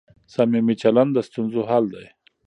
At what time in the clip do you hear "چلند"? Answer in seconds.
0.81-1.11